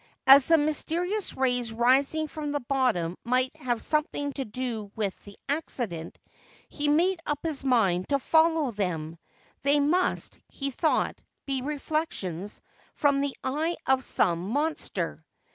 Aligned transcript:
As 0.25 0.47
the 0.47 0.57
mysterious 0.57 1.37
rays 1.37 1.71
rising 1.71 2.27
from 2.27 2.51
the 2.51 2.59
bottom 2.59 3.15
might 3.23 3.55
have 3.57 3.79
something 3.79 4.33
to 4.33 4.43
do 4.43 4.91
with 4.95 5.23
the 5.25 5.37
accident, 5.47 6.17
he 6.67 6.87
made 6.89 7.19
up 7.27 7.37
his 7.43 7.63
mind 7.63 8.09
to 8.09 8.17
follow 8.17 8.71
them: 8.71 9.19
they 9.61 9.79
must, 9.79 10.39
he 10.47 10.71
thought, 10.71 11.21
be 11.45 11.61
reflections 11.61 12.61
from 12.95 13.21
the 13.21 13.35
eye 13.43 13.75
of 13.85 14.03
some 14.03 14.49
monster. 14.49 15.23